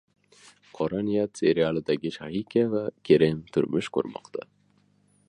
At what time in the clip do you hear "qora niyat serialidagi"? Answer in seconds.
0.77-2.13